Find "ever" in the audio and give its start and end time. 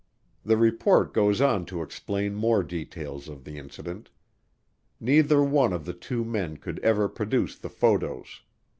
6.79-7.07